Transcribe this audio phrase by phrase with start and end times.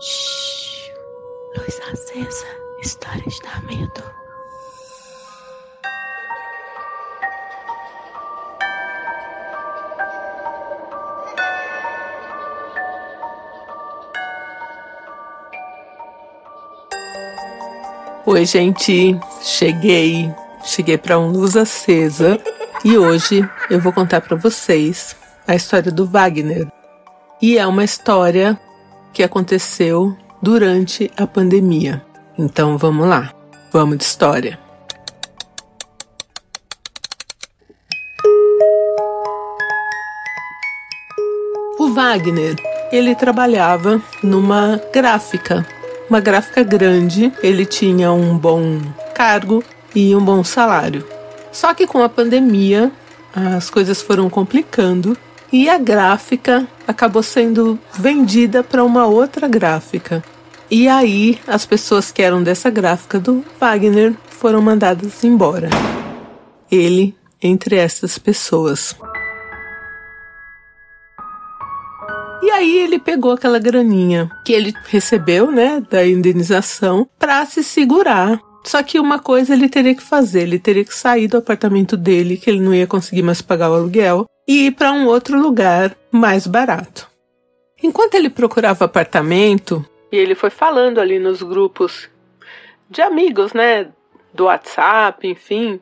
[0.00, 0.92] Shhh.
[1.56, 2.46] Luz acesa.
[2.80, 4.02] Histórias da medo.
[18.26, 19.18] Oi, gente.
[19.42, 20.30] Cheguei.
[20.64, 22.38] Cheguei para um luz acesa
[22.84, 25.16] e hoje eu vou contar para vocês
[25.46, 26.68] a história do Wagner.
[27.40, 28.60] E é uma história
[29.12, 32.04] que aconteceu durante a pandemia.
[32.38, 33.32] Então vamos lá.
[33.72, 34.58] Vamos de história.
[41.78, 42.56] O Wagner,
[42.90, 45.66] ele trabalhava numa gráfica
[46.08, 48.80] uma gráfica grande, ele tinha um bom
[49.14, 49.62] cargo
[49.94, 51.06] e um bom salário.
[51.52, 52.90] Só que com a pandemia,
[53.34, 55.16] as coisas foram complicando
[55.52, 60.22] e a gráfica acabou sendo vendida para uma outra gráfica.
[60.70, 65.70] E aí, as pessoas que eram dessa gráfica do Wagner foram mandadas embora.
[66.70, 68.94] Ele entre essas pessoas.
[72.42, 78.40] E aí ele pegou aquela graninha que ele recebeu, né, da indenização, para se segurar.
[78.64, 82.36] Só que uma coisa ele teria que fazer, ele teria que sair do apartamento dele,
[82.36, 85.94] que ele não ia conseguir mais pagar o aluguel, e ir para um outro lugar
[86.10, 87.06] mais barato.
[87.82, 92.08] Enquanto ele procurava apartamento, e ele foi falando ali nos grupos
[92.88, 93.88] de amigos, né,
[94.32, 95.78] do WhatsApp, enfim,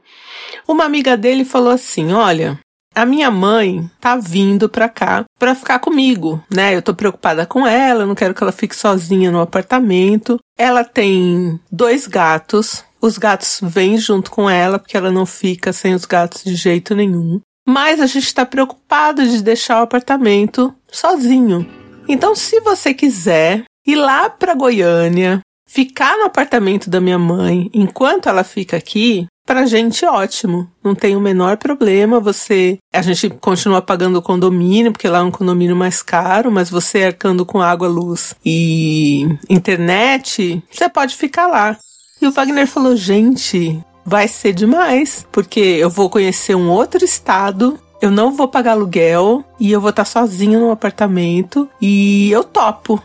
[0.67, 2.59] uma amiga dele falou assim: "Olha,
[2.97, 6.75] a minha mãe tá vindo pra cá pra ficar comigo, né?
[6.75, 10.39] Eu tô preocupada com ela, não quero que ela fique sozinha no apartamento.
[10.59, 12.83] Ela tem dois gatos.
[12.99, 16.95] Os gatos vêm junto com ela, porque ela não fica sem os gatos de jeito
[16.95, 17.39] nenhum.
[17.67, 21.69] Mas a gente tá preocupado de deixar o apartamento sozinho.
[22.09, 28.29] Então, se você quiser ir lá pra Goiânia, ficar no apartamento da minha mãe enquanto
[28.29, 30.69] ela fica aqui, Pra gente, ótimo.
[30.83, 32.19] Não tem o menor problema.
[32.19, 32.79] Você.
[32.93, 37.05] A gente continua pagando o condomínio, porque lá é um condomínio mais caro, mas você
[37.05, 41.79] arcando com água, luz e internet, você pode ficar lá.
[42.21, 47.79] E o Wagner falou: gente, vai ser demais, porque eu vou conhecer um outro estado.
[48.01, 53.03] Eu não vou pagar aluguel e eu vou estar sozinho no apartamento e eu topo.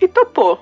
[0.00, 0.58] E topou.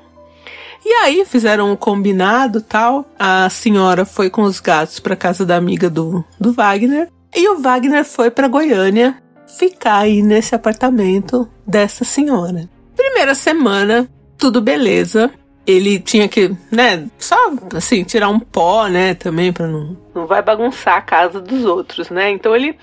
[0.84, 3.04] E aí fizeram um combinado tal.
[3.19, 7.09] A senhora foi com os gatos para casa da amiga do, do Wagner.
[7.34, 9.22] E o Wagner foi para Goiânia
[9.59, 12.69] ficar aí nesse apartamento dessa senhora.
[12.97, 15.31] Primeira semana, tudo beleza.
[15.70, 17.36] Ele tinha que, né, só
[17.74, 22.08] assim, tirar um pó, né, também para não não vai bagunçar a casa dos outros,
[22.08, 22.30] né?
[22.30, 22.74] Então ele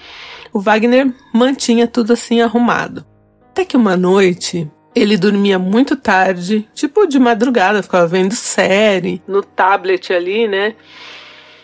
[0.54, 3.04] o Wagner mantinha tudo assim arrumado.
[3.50, 9.42] Até que uma noite ele dormia muito tarde, tipo de madrugada, ficava vendo série no
[9.44, 10.76] tablet ali, né?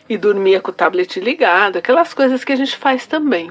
[0.10, 3.50] E dormia com o tablet ligado, aquelas coisas que a gente faz também.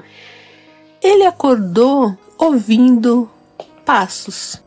[1.01, 3.27] Ele acordou ouvindo
[3.83, 4.61] passos.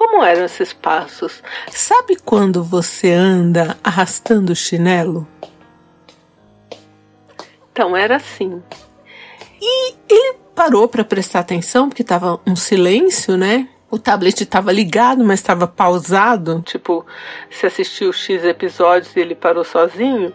[0.00, 1.42] Como eram esses passos?
[1.70, 5.28] Sabe quando você anda arrastando o chinelo?
[7.70, 8.62] Então era assim.
[9.60, 13.68] E ele parou para prestar atenção porque estava um silêncio, né?
[13.90, 16.62] o tablet estava ligado, mas estava pausado.
[16.64, 17.04] Tipo,
[17.50, 20.32] se assistiu X episódios e ele parou sozinho.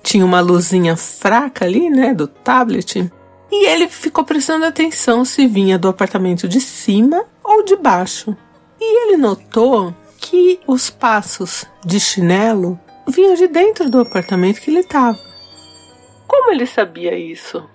[0.00, 3.10] Tinha uma luzinha fraca ali, né, do tablet.
[3.50, 8.36] E ele ficou prestando atenção se vinha do apartamento de cima ou de baixo.
[8.80, 14.80] E ele notou que os passos de chinelo vinham de dentro do apartamento que ele
[14.80, 15.18] estava.
[16.26, 17.68] Como ele sabia isso?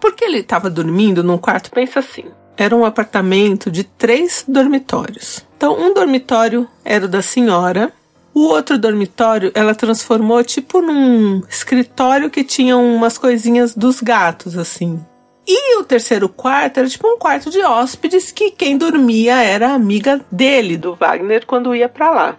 [0.00, 2.26] Porque ele estava dormindo num quarto, pensa assim,
[2.56, 5.46] era um apartamento de três dormitórios.
[5.56, 7.92] Então, um dormitório era o da senhora,
[8.34, 15.04] o outro dormitório ela transformou tipo num escritório que tinha umas coisinhas dos gatos, assim.
[15.50, 20.20] E o terceiro quarto era tipo um quarto de hóspedes que quem dormia era amiga
[20.30, 22.36] dele, do Wagner, quando ia para lá.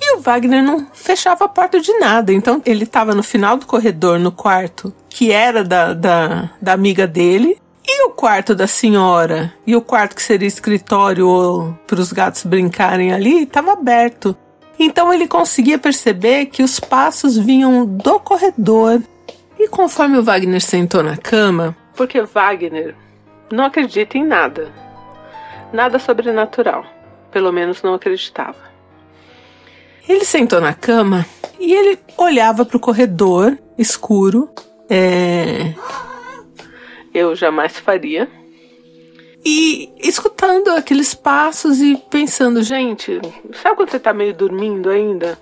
[0.00, 3.64] E o Wagner não fechava a porta de nada, então ele estava no final do
[3.64, 9.54] corredor, no quarto, que era da, da, da amiga dele, e o quarto da senhora
[9.64, 14.36] e o quarto que seria escritório para os gatos brincarem ali estava aberto.
[14.76, 19.00] Então ele conseguia perceber que os passos vinham do corredor.
[19.58, 22.94] E conforme o Wagner sentou na cama, porque Wagner
[23.50, 24.72] não acredita em nada,
[25.72, 26.84] nada sobrenatural,
[27.30, 28.66] pelo menos não acreditava.
[30.08, 31.26] Ele sentou na cama
[31.58, 34.48] e ele olhava para o corredor escuro,
[34.88, 35.74] é,
[37.12, 38.28] eu jamais faria.
[39.44, 43.20] E escutando aqueles passos e pensando, gente,
[43.62, 45.38] sabe quando você tá meio dormindo ainda?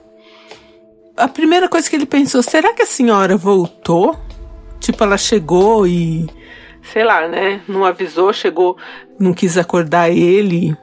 [1.16, 4.18] A primeira coisa que ele pensou, será que a senhora voltou?
[4.78, 6.28] Tipo, ela chegou e,
[6.84, 7.62] sei lá, né?
[7.66, 8.76] Não avisou, chegou,
[9.18, 10.76] não quis acordar ele.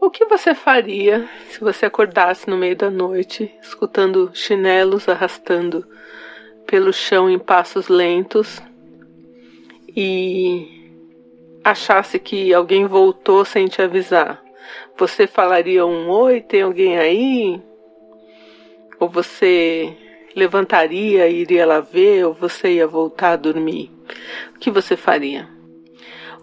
[0.00, 5.86] O que você faria se você acordasse no meio da noite, escutando chinelos arrastando
[6.66, 8.60] pelo chão em passos lentos
[9.94, 10.90] e
[11.62, 14.42] achasse que alguém voltou sem te avisar?
[14.98, 17.62] Você falaria um oi, tem alguém aí?
[18.98, 19.96] Ou você
[20.34, 23.91] levantaria e iria lá ver, ou você ia voltar a dormir?
[24.54, 25.48] O que você faria?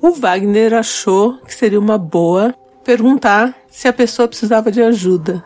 [0.02, 5.44] O Wagner achou que seria uma boa perguntar se a pessoa precisava de ajuda.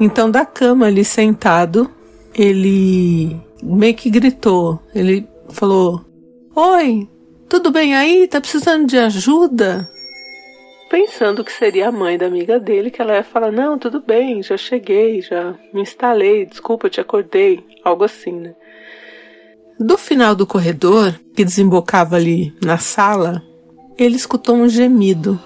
[0.00, 1.90] Então, da cama ali sentado,
[2.34, 4.80] ele meio que gritou.
[4.94, 6.04] Ele falou:
[6.54, 7.08] Oi,
[7.48, 8.26] tudo bem aí?
[8.26, 9.88] Tá precisando de ajuda?
[10.88, 14.42] Pensando que seria a mãe da amiga dele, que ela ia falar: Não, tudo bem,
[14.42, 17.64] já cheguei, já me instalei, desculpa, te acordei.
[17.84, 18.54] Algo assim, né?
[19.78, 23.42] Do final do corredor, que desembocava ali na sala,
[23.98, 25.40] ele escutou um gemido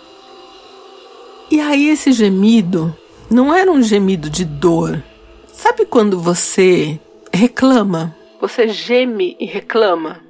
[1.51, 2.95] e aí esse gemido
[3.31, 5.03] não era um gemido de dor.
[5.47, 6.99] Sabe quando você
[7.33, 8.17] reclama?
[8.41, 10.21] Você geme e reclama.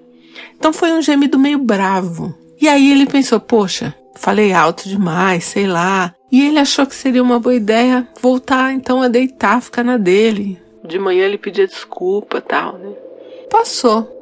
[0.57, 2.35] Então foi um gemido meio bravo.
[2.61, 6.15] E aí ele pensou: poxa, falei alto demais, sei lá.
[6.31, 10.61] E ele achou que seria uma boa ideia voltar então a deitar, ficar na dele.
[10.85, 12.93] De manhã ele pedia desculpa tal, né?
[13.51, 14.13] Passou.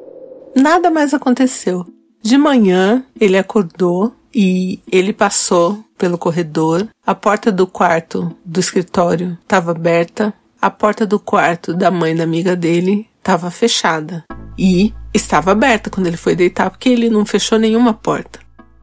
[0.55, 1.85] Nada mais aconteceu.
[2.21, 6.87] De manhã ele acordou e ele passou pelo corredor.
[7.05, 10.33] A porta do quarto do escritório estava aberta.
[10.61, 14.23] A porta do quarto da mãe da amiga dele estava fechada.
[14.57, 18.39] E estava aberta quando ele foi deitar, porque ele não fechou nenhuma porta.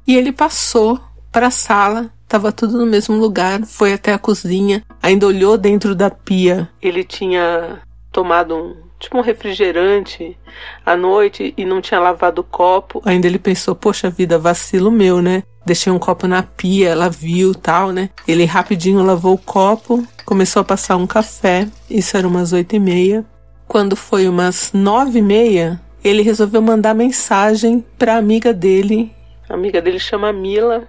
[0.07, 1.01] E ele passou
[1.31, 5.95] para a sala, estava tudo no mesmo lugar, foi até a cozinha, ainda olhou dentro
[5.95, 6.69] da pia.
[6.81, 7.81] Ele tinha
[8.11, 10.39] tomado um tipo um refrigerante
[10.87, 13.03] à noite e não tinha lavado o copo.
[13.05, 15.43] Ainda ele pensou, poxa vida, vacilo meu, né?
[15.67, 18.11] Deixei um copo na pia, ela viu tal, né?
[18.27, 21.69] Ele rapidinho lavou o copo, começou a passar um café.
[21.91, 23.25] Isso era umas oito e meia.
[23.67, 29.13] Quando foi umas nove e meia, ele resolveu mandar mensagem para amiga dele.
[29.49, 30.85] A amiga dele chama Mila.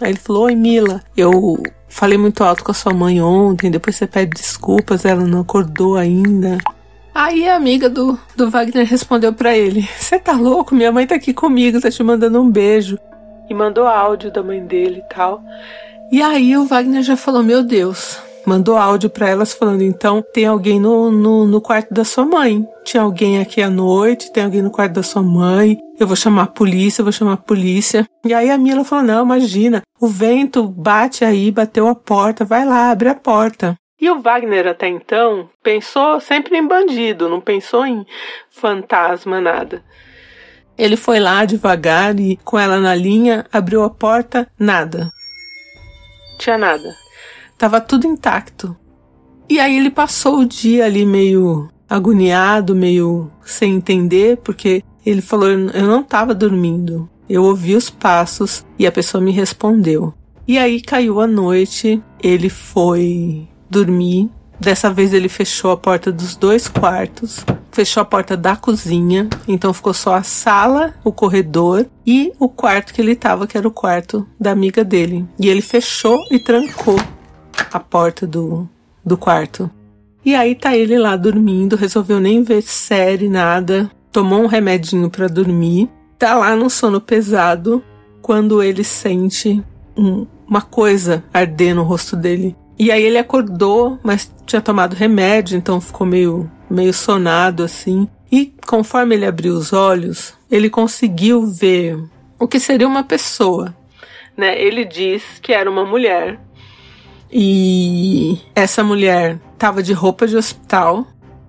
[0.00, 3.96] Aí ele falou: Oi, Mila, eu falei muito alto com a sua mãe ontem, depois
[3.96, 6.58] você pede desculpas, ela não acordou ainda.
[7.14, 10.74] Aí a amiga do, do Wagner respondeu para ele: Você tá louco?
[10.74, 12.98] Minha mãe tá aqui comigo, tá te mandando um beijo.
[13.48, 15.42] E mandou áudio da mãe dele e tal.
[16.12, 18.18] E aí o Wagner já falou: Meu Deus.
[18.46, 22.66] Mandou áudio para elas falando: Então tem alguém no, no, no quarto da sua mãe.
[22.84, 25.78] Tinha alguém aqui à noite, tem alguém no quarto da sua mãe.
[26.00, 28.06] Eu vou chamar a polícia, eu vou chamar a polícia.
[28.24, 32.64] E aí a Mila falou: Não, imagina, o vento bate aí, bateu a porta, vai
[32.64, 33.76] lá, abre a porta.
[34.00, 38.06] E o Wagner até então pensou sempre em bandido, não pensou em
[38.48, 39.82] fantasma, nada.
[40.76, 45.10] Ele foi lá devagar e, com ela na linha, abriu a porta, nada.
[46.38, 46.94] Tinha nada.
[47.58, 48.76] Tava tudo intacto.
[49.48, 55.48] E aí ele passou o dia ali meio agoniado, meio sem entender, porque ele falou:
[55.48, 57.10] Eu não tava dormindo.
[57.28, 60.14] Eu ouvi os passos e a pessoa me respondeu.
[60.46, 64.30] E aí caiu a noite, ele foi dormir.
[64.60, 69.72] Dessa vez ele fechou a porta dos dois quartos, fechou a porta da cozinha, então
[69.72, 73.72] ficou só a sala, o corredor e o quarto que ele estava, que era o
[73.72, 75.24] quarto da amiga dele.
[75.38, 76.98] E ele fechou e trancou
[77.72, 78.68] a porta do,
[79.04, 79.70] do quarto.
[80.24, 85.28] E aí tá ele lá dormindo, resolveu nem ver série, nada, tomou um remedinho para
[85.28, 85.88] dormir,
[86.18, 87.82] tá lá no sono pesado,
[88.20, 89.62] quando ele sente
[89.96, 92.56] um, uma coisa arder no rosto dele.
[92.78, 98.08] E aí ele acordou, mas tinha tomado remédio, então ficou meio, meio sonado assim.
[98.30, 101.98] E conforme ele abriu os olhos, ele conseguiu ver
[102.38, 103.74] o que seria uma pessoa.
[104.36, 104.60] Né?
[104.60, 106.38] Ele diz que era uma mulher.
[107.30, 111.06] E essa mulher estava de roupa de hospital.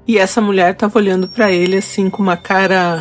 [0.08, 3.00] E essa mulher estava olhando para ele assim com uma cara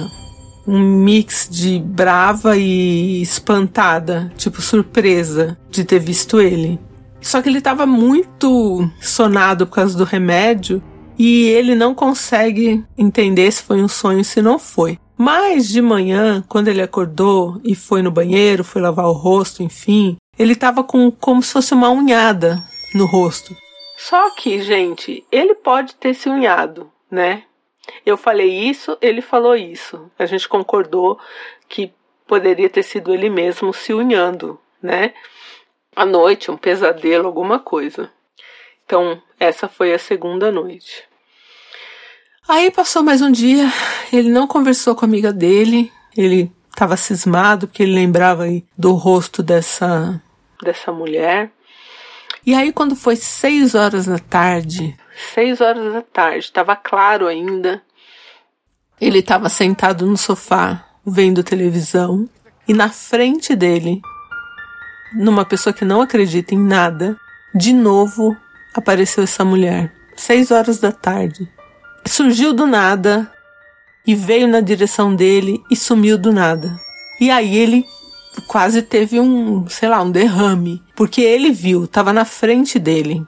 [0.67, 6.79] um mix de brava e espantada, tipo surpresa de ter visto ele.
[7.21, 10.83] Só que ele estava muito sonado por causa do remédio
[11.19, 14.99] e ele não consegue entender se foi um sonho, se não foi.
[15.17, 20.17] Mas de manhã, quando ele acordou e foi no banheiro, foi lavar o rosto, enfim,
[20.39, 22.63] ele estava com como se fosse uma unhada
[22.95, 23.57] no rosto.
[23.97, 27.43] Só que, gente, ele pode ter se unhado, né?
[28.07, 30.09] Eu falei isso, ele falou isso.
[30.17, 31.19] A gente concordou
[31.69, 31.93] que
[32.25, 35.13] poderia ter sido ele mesmo se unhando, né?
[35.99, 38.09] À noite, um pesadelo, alguma coisa.
[38.87, 41.03] Então, essa foi a segunda noite.
[42.49, 43.65] Aí passou mais um dia,
[44.13, 48.45] ele não conversou com a amiga dele, ele estava cismado porque ele lembrava
[48.77, 50.23] do rosto dessa
[50.63, 51.51] dessa mulher.
[52.47, 54.97] E aí quando foi seis horas da tarde,
[55.35, 57.83] seis horas da tarde, estava claro ainda,
[59.01, 62.29] ele estava sentado no sofá vendo televisão
[62.69, 64.01] e na frente dele,
[65.13, 67.17] numa pessoa que não acredita em nada,
[67.55, 68.37] de novo
[68.75, 69.93] apareceu essa mulher.
[70.17, 71.49] Seis horas da tarde
[72.07, 73.31] surgiu do nada
[74.07, 76.79] e veio na direção dele e sumiu do nada.
[77.21, 77.85] E aí ele
[78.47, 83.27] quase teve um, sei lá, um derrame, porque ele viu, estava na frente dele.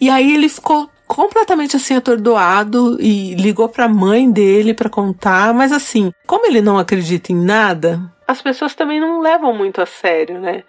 [0.00, 5.54] E aí ele ficou completamente assim atordoado e ligou para a mãe dele para contar,
[5.54, 9.86] mas assim, como ele não acredita em nada, as pessoas também não levam muito a
[9.86, 10.64] sério, né?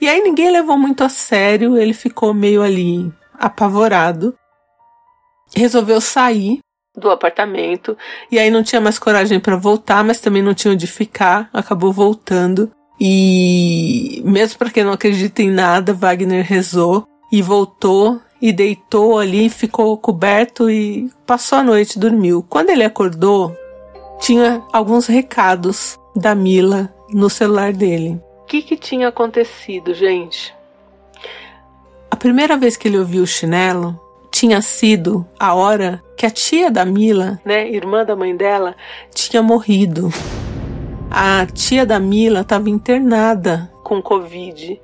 [0.00, 4.34] E aí ninguém levou muito a sério, ele ficou meio ali apavorado.
[5.54, 6.58] Resolveu sair
[6.96, 7.96] do apartamento
[8.30, 11.92] e aí não tinha mais coragem para voltar, mas também não tinha onde ficar, acabou
[11.92, 12.70] voltando.
[12.98, 19.48] E mesmo para quem não acredita em nada, Wagner rezou e voltou e deitou ali,
[19.48, 22.44] ficou coberto e passou a noite, dormiu.
[22.48, 23.54] Quando ele acordou,
[24.20, 28.20] tinha alguns recados da Mila no celular dele.
[28.46, 30.54] O que, que tinha acontecido, gente?
[32.08, 34.00] A primeira vez que ele ouviu o chinelo,
[34.30, 38.76] tinha sido a hora que a tia da Mila, né, irmã da mãe dela,
[39.12, 40.10] tinha morrido.
[41.10, 44.80] A tia da Mila estava internada com Covid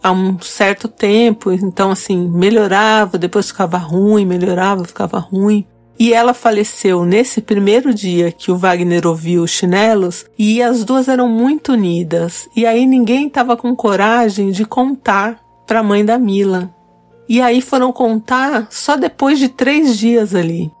[0.00, 5.66] há um certo tempo, então assim, melhorava, depois ficava ruim, melhorava, ficava ruim.
[6.02, 11.06] E ela faleceu nesse primeiro dia que o Wagner ouviu os chinelos e as duas
[11.06, 12.48] eram muito unidas.
[12.56, 16.74] E aí ninguém estava com coragem de contar para a mãe da Mila.
[17.28, 20.72] E aí foram contar só depois de três dias ali.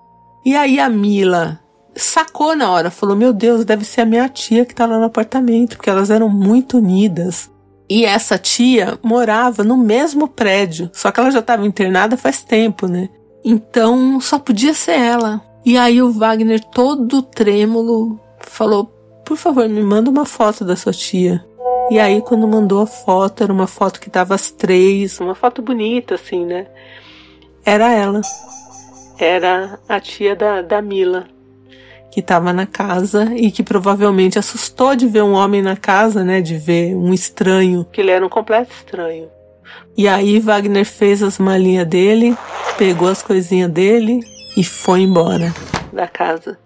[0.44, 1.60] E aí a Mila
[1.94, 5.04] sacou na hora, falou: Meu Deus, deve ser a minha tia que tá lá no
[5.04, 7.48] apartamento, porque elas eram muito unidas.
[7.88, 12.88] E essa tia morava no mesmo prédio, só que ela já estava internada faz tempo,
[12.88, 13.08] né?
[13.44, 15.40] Então só podia ser ela.
[15.64, 18.86] E aí o Wagner, todo trêmulo, falou:
[19.24, 21.44] Por favor, me manda uma foto da sua tia.
[21.90, 25.60] E aí, quando mandou a foto, era uma foto que dava as três, uma foto
[25.60, 26.66] bonita, assim, né?
[27.64, 28.20] Era ela.
[29.18, 31.26] Era a tia da, da Mila,
[32.10, 36.40] que estava na casa e que provavelmente assustou de ver um homem na casa, né?
[36.40, 39.28] De ver um estranho, que ele era um completo estranho.
[39.96, 42.36] E aí, Wagner fez as malinhas dele,
[42.82, 44.18] pegou as coisinhas dele
[44.56, 45.54] e foi embora
[45.92, 46.58] da casa.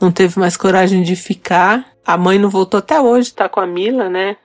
[0.00, 1.84] Não teve mais coragem de ficar.
[2.06, 4.36] A mãe não voltou até hoje, tá com a Mila, né?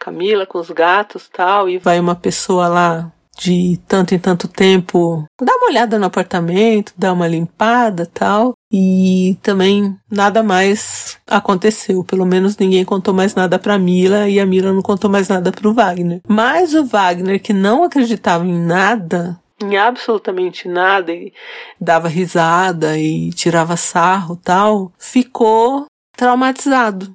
[0.00, 5.24] Camila com os gatos tal, e vai uma pessoa lá de tanto em tanto tempo
[5.40, 8.54] dar uma olhada no apartamento, dar uma limpada tal.
[8.72, 12.02] E também nada mais aconteceu.
[12.02, 15.52] Pelo menos ninguém contou mais nada pra Mila e a Mila não contou mais nada
[15.52, 16.20] pro Wagner.
[16.26, 21.32] Mas o Wagner, que não acreditava em nada, em absolutamente nada, e
[21.80, 25.86] dava risada e tirava sarro tal, ficou
[26.16, 27.12] traumatizado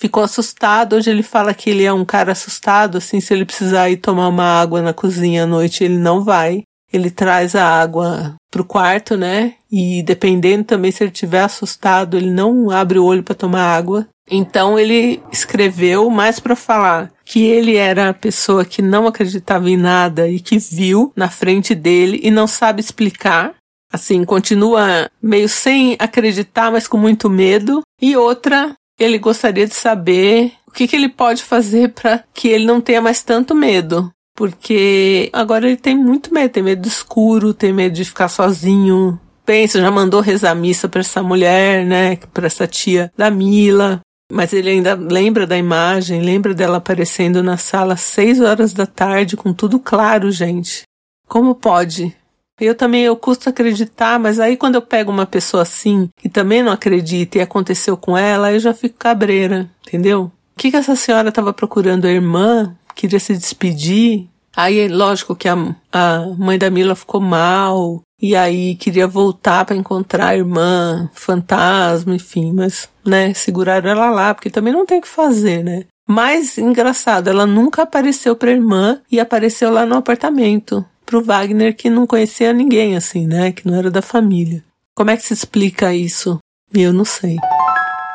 [0.00, 0.96] ficou assustado.
[0.96, 4.28] Hoje ele fala que ele é um cara assustado, assim, se ele precisar ir tomar
[4.28, 6.62] uma água na cozinha à noite, ele não vai.
[6.90, 9.54] Ele traz a água pro quarto, né?
[9.70, 14.08] E dependendo também se ele estiver assustado, ele não abre o olho para tomar água.
[14.30, 19.76] Então ele escreveu mais para falar que ele era a pessoa que não acreditava em
[19.76, 23.54] nada e que viu na frente dele e não sabe explicar.
[23.92, 27.82] Assim, continua meio sem acreditar, mas com muito medo.
[28.00, 32.64] E outra ele gostaria de saber o que, que ele pode fazer para que ele
[32.64, 34.12] não tenha mais tanto medo.
[34.36, 39.18] Porque agora ele tem muito medo, tem medo do escuro, tem medo de ficar sozinho.
[39.44, 42.16] Pensa, já mandou rezar missa para essa mulher, né?
[42.32, 44.00] Para essa tia da Mila.
[44.30, 48.86] Mas ele ainda lembra da imagem, lembra dela aparecendo na sala às seis horas da
[48.86, 50.82] tarde, com tudo claro, gente.
[51.26, 52.14] Como pode?
[52.60, 56.62] Eu também eu custo acreditar, mas aí quando eu pego uma pessoa assim, que também
[56.62, 60.24] não acredita e aconteceu com ela, eu já fico cabreira, entendeu?
[60.24, 62.04] O que, que essa senhora estava procurando?
[62.04, 62.76] A irmã?
[62.94, 64.28] Queria se despedir?
[64.54, 65.56] Aí, lógico que a,
[65.90, 72.14] a mãe da Mila ficou mal, e aí queria voltar para encontrar a irmã, fantasma,
[72.14, 75.84] enfim, mas, né, seguraram ela lá, porque também não tem o que fazer, né?
[76.08, 81.88] Mas, engraçado, ela nunca apareceu pra irmã e apareceu lá no apartamento pro Wagner que
[81.88, 83.52] não conhecia ninguém, assim, né?
[83.52, 84.62] Que não era da família.
[84.94, 86.38] Como é que se explica isso?
[86.74, 87.36] Eu não sei.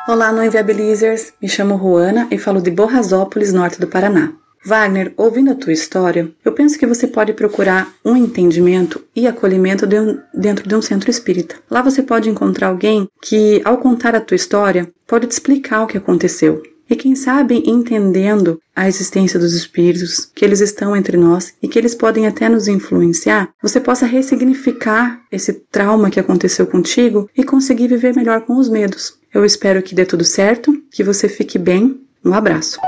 [0.07, 1.33] Olá, no Inviabilizers.
[1.41, 4.33] Me chamo Juana e falo de Borrasópolis, norte do Paraná.
[4.65, 9.85] Wagner, ouvindo a tua história, eu penso que você pode procurar um entendimento e acolhimento
[10.33, 11.55] dentro de um centro espírita.
[11.69, 15.87] Lá você pode encontrar alguém que, ao contar a tua história, pode te explicar o
[15.87, 16.63] que aconteceu.
[16.89, 21.77] E quem sabe, entendendo a existência dos espíritos, que eles estão entre nós e que
[21.77, 27.87] eles podem até nos influenciar, você possa ressignificar esse trauma que aconteceu contigo e conseguir
[27.87, 29.13] viver melhor com os medos.
[29.33, 31.99] Eu espero que dê tudo certo, que você fique bem.
[32.23, 32.79] Um abraço.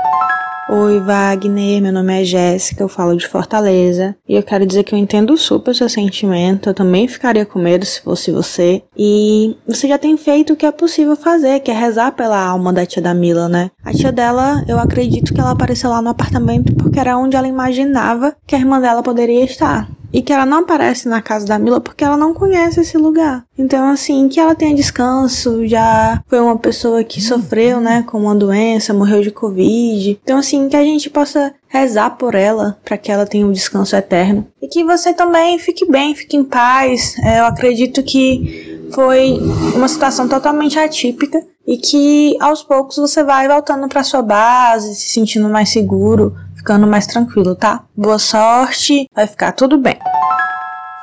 [0.70, 4.94] Oi, Wagner, meu nome é Jéssica, eu falo de Fortaleza e eu quero dizer que
[4.94, 8.82] eu entendo super o seu sentimento, eu também ficaria com medo se fosse você.
[8.94, 12.70] E você já tem feito o que é possível fazer, que é rezar pela alma
[12.70, 13.70] da tia da Mila, né?
[13.82, 17.48] A tia dela, eu acredito que ela apareceu lá no apartamento porque era onde ela
[17.48, 21.58] imaginava que a irmã dela poderia estar e que ela não aparece na casa da
[21.58, 23.44] Mila porque ela não conhece esse lugar.
[23.56, 28.34] Então, assim, que ela tenha descanso, já foi uma pessoa que sofreu, né, com uma
[28.34, 30.18] doença, morreu de Covid.
[30.22, 33.94] Então, assim, que a gente possa rezar por ela para que ela tenha um descanso
[33.94, 37.16] eterno e que você também fique bem, fique em paz.
[37.18, 39.38] É, eu acredito que foi
[39.74, 45.12] uma situação totalmente atípica e que aos poucos você vai voltando para sua base, se
[45.12, 46.34] sentindo mais seguro,
[46.68, 47.82] ficando mais tranquilo, tá?
[47.96, 49.96] Boa sorte, vai ficar tudo bem.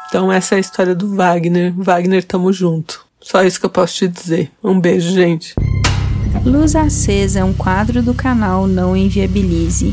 [0.07, 1.73] Então essa é a história do Wagner.
[1.75, 3.03] Wagner, tamo junto.
[3.19, 4.51] Só isso que eu posso te dizer.
[4.63, 5.55] Um beijo, gente.
[6.45, 9.91] Luz Acesa é um quadro do canal Não Inviabilize.